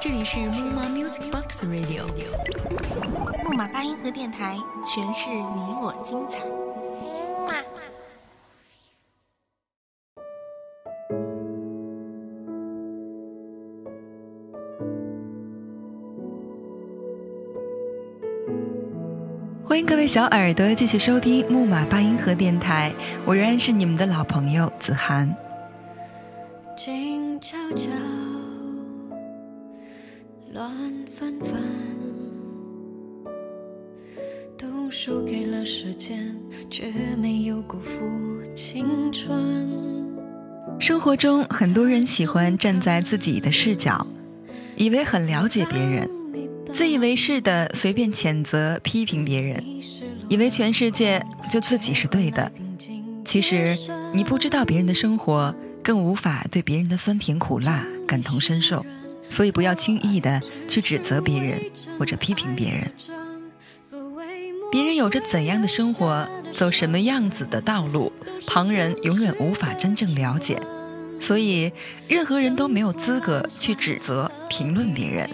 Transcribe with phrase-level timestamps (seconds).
[0.00, 2.02] 这里是木马 Music Box Radio，
[3.44, 6.40] 木马八音盒电台，诠释你我精彩。
[19.62, 22.92] 欢迎各位小耳朵继续收听木马八音盒电台，
[23.24, 25.32] 我仍然是你们的老朋友子涵。
[27.40, 27.88] 悄悄，
[30.52, 30.70] 乱
[31.16, 31.58] 纷纷，
[34.58, 36.36] 都输给了时间，
[36.68, 37.98] 却没有辜负
[38.54, 39.66] 青春。
[40.78, 44.06] 生活中，很多人喜欢站在自己的视角，
[44.76, 46.10] 以为很了解别人，
[46.74, 49.64] 自以为是的随便谴责、批评别人，
[50.28, 52.52] 以为全世界就自己是对的。
[53.24, 53.74] 其实，
[54.12, 58.84] 你不知道别人的生活，更无法对别人的酸甜苦辣感同身受，
[59.28, 61.60] 所以不要轻易的去指责别人
[61.98, 62.92] 或者批评别人。
[64.70, 68.12] 别人有着怎样的生活，走什么样子的道路，
[68.46, 70.60] 旁人永远无法真正了解，
[71.18, 71.72] 所以
[72.06, 75.28] 任何人都没有资格去指责、评论别人，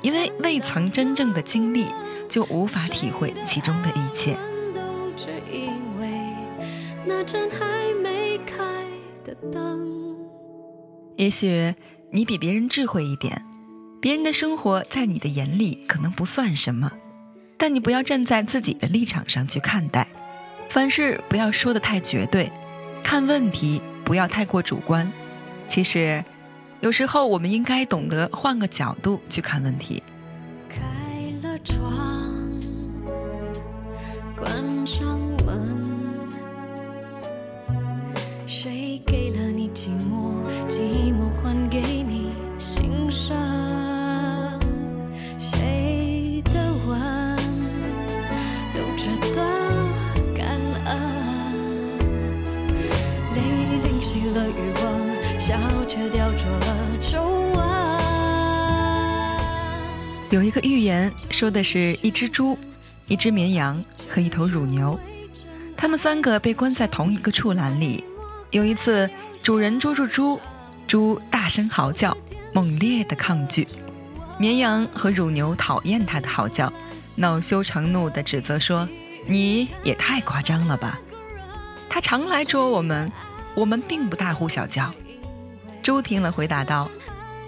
[0.00, 1.84] 因为未曾真正的经历，
[2.30, 4.38] 就无法体会其中的一切。
[5.50, 6.08] 因为
[7.04, 8.01] 那还没开
[9.24, 10.16] 的灯。
[11.16, 11.74] 也许
[12.10, 13.44] 你比别人智慧一点，
[14.00, 16.90] 别人的生活在你的眼里可能不算什么，
[17.56, 20.08] 但你不要站在自己的立场上去看待，
[20.68, 22.50] 凡事不要说的太绝对，
[23.02, 25.10] 看问题不要太过主观。
[25.68, 26.24] 其实，
[26.80, 30.02] 有时候我们应该懂得换个角度去看问题。
[30.68, 30.80] 开
[31.42, 32.50] 了窗，
[34.36, 35.11] 关上
[60.32, 62.58] 有一个寓言说的是一只猪、
[63.06, 64.98] 一只绵羊和一头乳牛，
[65.76, 68.02] 它们三个被关在同一个畜栏里。
[68.50, 69.08] 有一次，
[69.42, 70.40] 主人捉住猪，
[70.88, 72.16] 猪大声嚎叫，
[72.54, 73.68] 猛烈的抗拒。
[74.38, 76.72] 绵羊和乳牛讨厌它的嚎叫，
[77.14, 78.88] 恼羞成怒地指责说
[79.28, 80.98] ：“你也太夸张了吧！
[81.90, 83.12] 它常来捉我们，
[83.54, 84.94] 我们并不大呼小叫。”
[85.84, 86.90] 猪听了回答道：“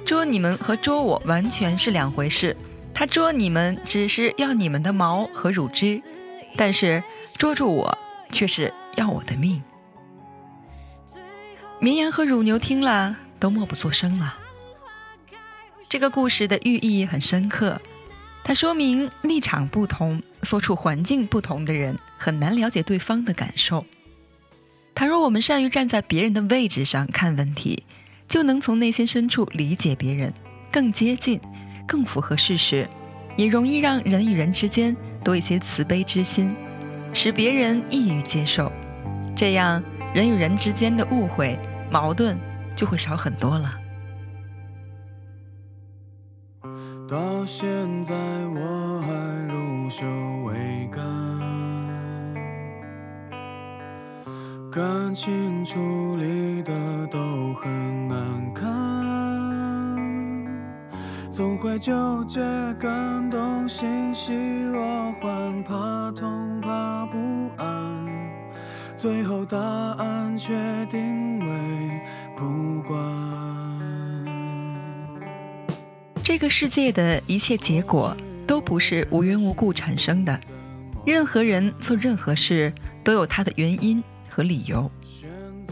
[0.04, 2.54] 捉你们和捉我完全是两回事。
[2.94, 6.00] 他捉你们只是要你们的毛和乳汁，
[6.56, 7.02] 但是
[7.36, 7.98] 捉住我
[8.30, 9.62] 却是要我的命。”
[11.80, 14.38] 绵羊和乳牛听了都默不作声了。
[15.88, 17.80] 这个故事的寓意很深刻，
[18.42, 23.84] 它说明立场不同、所处环境不同的人很难了解对方的感受。
[24.94, 27.84] 倘若我们善于站在别人的位置上看问题，
[28.28, 30.32] 就能从内心深处理解别人，
[30.70, 31.40] 更接近、
[31.94, 32.88] 更符合事实，
[33.36, 36.52] 也容易让人与人之间多一些慈悲之心，
[37.12, 38.72] 使别人易于接受。
[39.36, 39.80] 这样，
[40.12, 41.56] 人与人之间的误会、
[41.92, 42.36] 矛盾
[42.74, 43.76] 就会少很多了。
[47.08, 47.64] 到现
[48.04, 50.04] 在我还如羞
[50.46, 51.00] 未干，
[54.72, 56.72] 感情处理的
[57.06, 58.33] 都很难
[61.34, 62.38] 总会纠结
[62.78, 64.32] 感动、欣喜
[64.72, 64.80] 若
[65.14, 67.18] 欢，怕痛怕不
[67.56, 68.06] 安，
[68.96, 70.54] 最后答案却
[70.92, 72.00] 定为
[72.36, 72.96] 不管。
[76.22, 78.16] 这个世界的一切结果
[78.46, 80.38] 都不是无缘无故产生的，
[81.04, 82.72] 任何人做任何事
[83.02, 84.88] 都有他的原因和理由，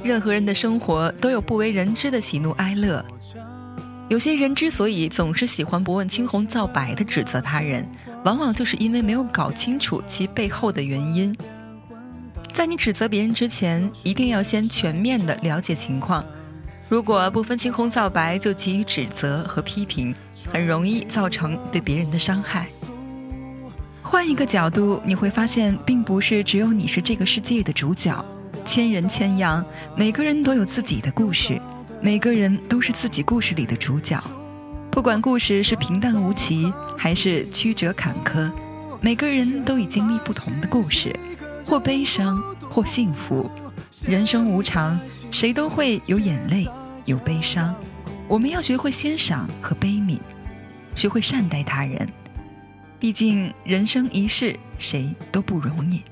[0.02, 3.04] 任何人的生活都有不为人知的喜怒哀乐。
[4.12, 7.88] 有些人之所以总是喜欢不问青红皂白地指责他人，
[8.24, 11.34] 往往就是因为没有搞清楚其背后的原因。
[12.52, 16.22] 在你指责别人之前，一定要先全面地了解情况。
[16.90, 20.14] 如果不分青红皂白就给予指责和批评，
[20.52, 22.68] 很容易造成对别人的伤害。
[24.02, 28.22] 换一个角度，你会发现，并不是只有你是这个世界的主角，
[28.66, 29.64] 千人千样，
[29.96, 31.58] 每个人都有自己的故事，
[32.04, 34.20] 每个人都是自己故事里的主角。
[34.90, 38.50] 不管故事是平淡无奇，还是曲折坎坷，
[39.00, 41.16] 每个人都已经历不同的故事，
[41.64, 43.48] 或悲伤，或幸福。
[44.04, 44.98] 人生无常，
[45.30, 46.66] 谁都会有眼泪，
[47.04, 47.72] 有悲伤，
[48.26, 50.18] 我们要学会欣赏和悲悯，
[50.96, 52.08] 学会善待他人。
[52.98, 56.02] 毕竟人生一世，谁都不容易。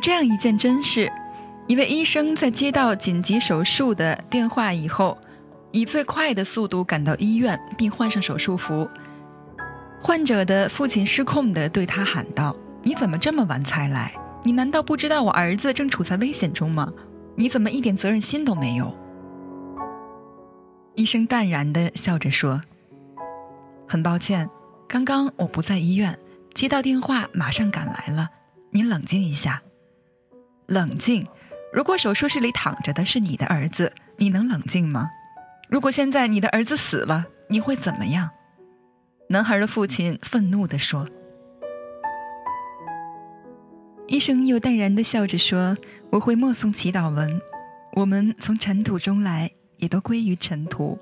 [0.00, 1.12] 这样一件真事：
[1.66, 5.16] 一位医生在接到紧急手术的电话以后，
[5.70, 8.88] 以最快的速度赶到医院，并换上手术服。
[10.02, 14.12] 患者的父亲失控地对他喊道：“你怎么这么晚才来？
[14.42, 16.90] 你难道不知道我儿子正处在危险中吗？
[17.36, 18.92] 你怎么一点责任心都没有？”
[20.96, 22.60] 医生淡然地笑着说
[23.86, 24.48] ：“很抱歉，
[24.88, 26.18] 刚刚我不在医院，
[26.54, 28.28] 接到电话马上赶来了。
[28.70, 29.62] 您冷静一下。”
[30.70, 31.26] 冷静。
[31.72, 35.10] 如果手术室里躺着的是你的儿子，你能冷静吗？
[35.68, 38.30] 如果现在你的儿子死了，你会怎么样？
[39.28, 41.08] 男孩的父亲愤怒地说。
[44.06, 45.76] 医生又淡然地笑着说
[46.10, 47.40] ：“我会默诵祈祷文。
[47.92, 50.98] 我们从尘土中来，也都归于尘土。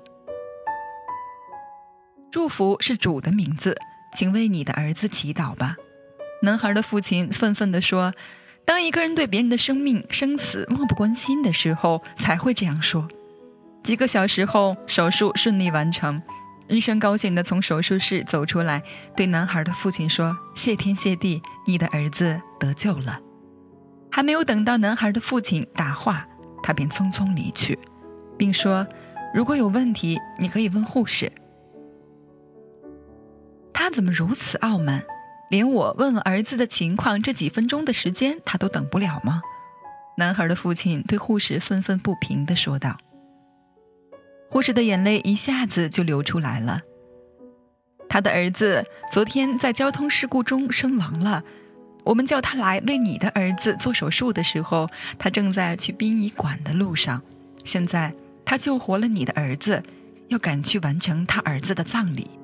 [2.31, 3.75] 祝福是主的名字，
[4.15, 5.75] 请为你的儿子祈祷吧。”
[6.41, 8.11] 男孩的父亲愤愤地说。
[8.69, 13.07] 当一个人对别人的生命生死漠不关心的时候，才会这样说。
[13.83, 16.21] 几个小时后，手术顺利完成，
[16.67, 18.83] 医生高兴地从手术室走出来，
[19.15, 23.19] 对男孩的父亲说：“谢天谢地，你的儿子得救了。”
[24.11, 26.27] 还没有等到男孩的父亲答话，
[26.61, 27.79] 他便匆匆离去，
[28.37, 28.85] 并说
[29.33, 31.31] ：“如果有问题，你可以问护士。”
[33.73, 35.03] 他怎么如此傲慢？
[35.49, 39.41] 连我问问儿子的情况，这几分钟的时间他都等不了吗？
[40.17, 42.97] 男孩的父亲对护士愤愤不平地说道。
[44.49, 46.81] 护士的眼泪一下子就流出来了。
[48.09, 51.43] 他的儿子昨天在交通事故中身亡了。
[52.03, 57.21] 我们叫他来为你的儿子做手术的时候，他正在去殡仪馆的路上。
[57.63, 58.13] 现在
[58.43, 59.83] 他救活了你的儿子，
[60.29, 62.38] 要赶去完成他儿子的葬礼。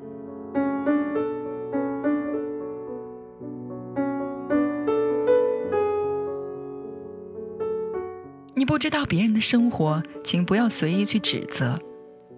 [8.58, 11.78] 你不知道别人的生活，请不要随意去指责。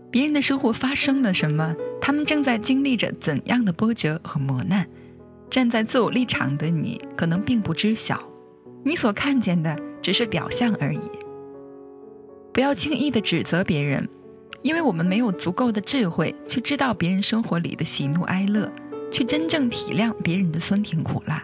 [0.10, 1.75] 别人的生活发生了什么？
[2.02, 4.88] 他们正在经历着怎样的波折和磨难？
[5.50, 8.19] 站在自我立场的你，可能并不知晓，
[8.84, 11.00] 你所看见的只是表象而已。
[12.52, 14.10] 不要轻易的指责别人，
[14.64, 18.72] 因为我们没有足够的智慧去知道别人生活里的喜怒哀乐，
[19.12, 21.44] 去真正体谅别人的酸甜苦辣。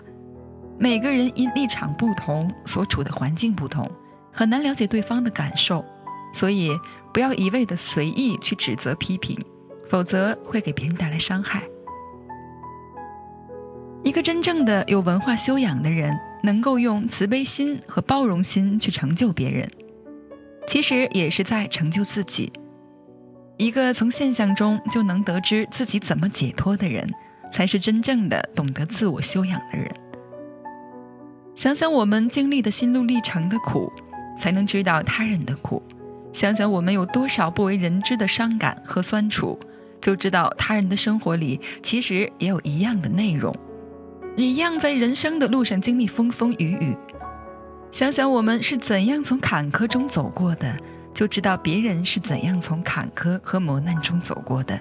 [0.80, 3.88] 每个人因立场不同，所处的环境不同。
[4.34, 5.86] 很难了解对方的感受，
[6.34, 6.72] 所以
[7.14, 9.40] 不要一味的随意去指责批评，
[9.88, 11.64] 否则会给别人带来伤害。
[14.04, 16.14] 一个真正的有文化修养的人，
[16.44, 19.70] 能够用慈悲心和包容心去成就别人，
[20.68, 22.52] 其实也是在成就自己。
[23.58, 27.10] 一个从现象中就能得知自己怎么解脱的人，
[27.52, 29.90] 才是真正的懂得自我修养的人。
[31.56, 33.90] 想想我们经历的心路历程的苦。
[34.38, 35.82] 才能知道他人的苦，
[36.32, 39.60] 想想我们有多少不为人知的伤感和酸楚，
[40.02, 43.56] 就知道他人的生活里其实也有一样的内容，
[44.36, 46.98] 一样在人生的路上经历风风雨雨。
[47.92, 50.76] 想想我们是怎样从坎坷中走过的，
[51.14, 54.80] 就知道别人是怎样从坎坷和磨难中走过的。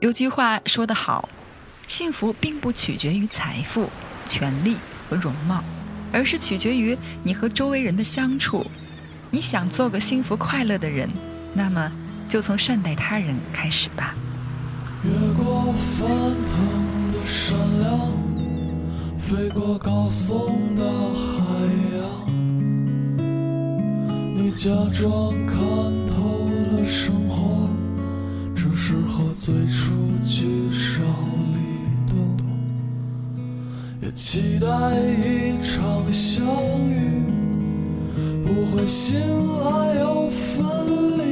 [0.00, 1.28] 有句话说得好，
[1.88, 3.88] 幸福并不取决于财富。
[4.26, 4.76] 权力
[5.08, 5.62] 和容貌，
[6.12, 8.66] 而是取决于你和周围人的相处。
[9.30, 11.08] 你想做个幸福快乐的人，
[11.54, 11.90] 那么
[12.28, 14.14] 就从善待他人开始吧。
[15.04, 16.08] 越过翻
[16.46, 18.12] 腾的山梁，
[19.18, 21.42] 飞过高耸的海
[21.96, 22.02] 洋，
[24.36, 25.56] 你假装看
[26.06, 27.68] 透了生活，
[28.54, 31.02] 只是和最初聚少
[31.54, 32.51] 离多。
[34.02, 34.66] 也期待
[34.98, 36.44] 一场相
[36.90, 37.22] 遇，
[38.42, 40.66] 不会醒来又分
[41.18, 41.22] 离。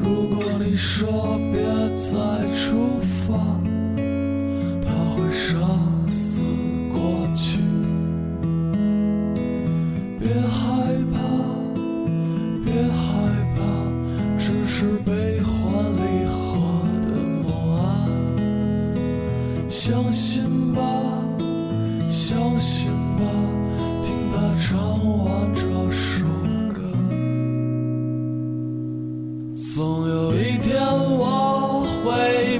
[0.00, 1.62] 如果你说别
[1.94, 2.10] 再
[2.52, 3.32] 出发，
[4.82, 5.56] 他会杀
[6.10, 6.42] 死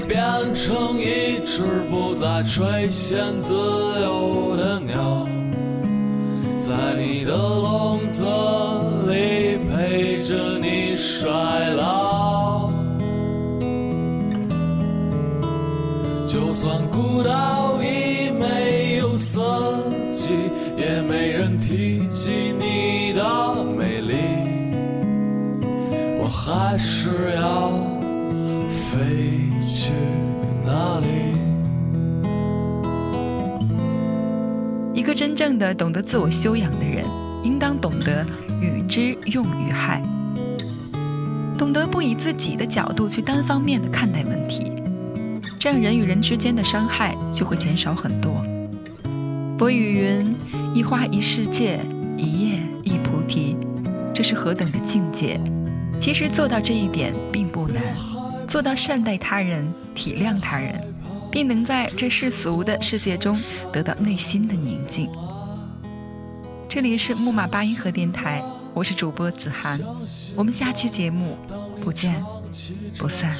[0.07, 0.21] 变
[0.53, 3.53] 成一只不再垂涎自
[4.01, 5.25] 由的鸟，
[6.57, 8.23] 在你的笼子
[9.07, 11.29] 里陪着你衰
[11.75, 12.71] 老。
[16.25, 19.75] 就算孤岛已没有色
[20.11, 20.29] 季，
[20.77, 24.15] 也没人提及你的美丽，
[26.19, 27.69] 我还是要
[28.69, 29.91] 飞去
[30.65, 31.07] 哪里？
[34.93, 37.03] 一个真正的懂得自我修养的人，
[37.43, 38.25] 应当懂得
[38.61, 40.03] 与之用与害，
[41.57, 44.71] 懂得不以自己的角度去单方面的看待问题。
[45.59, 48.43] 这样人与人之间的伤害就会减少很多。
[49.57, 50.35] 博语云
[50.75, 51.79] ：“一花一世界，
[52.17, 53.55] 一叶一菩提。”
[54.13, 55.39] 这是何等的境界！
[55.99, 57.81] 其实做到这一点并不难，
[58.53, 60.79] 做到善待他人、体谅他人，
[61.31, 63.35] 并能在这世俗的世界中
[63.71, 65.09] 得到内心的宁静。
[66.69, 69.79] 这里是木马八音盒电台，我是主播子涵，
[70.35, 71.35] 我们下期节目
[71.81, 72.23] 不见
[72.99, 73.35] 不散。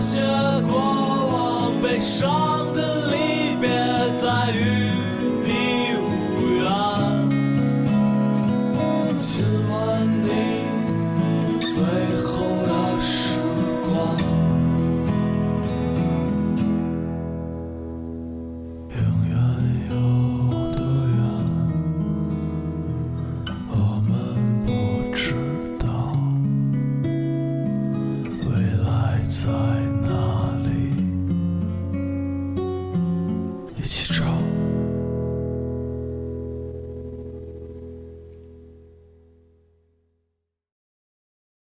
[0.00, 0.22] 那些
[0.66, 2.59] 过往悲伤。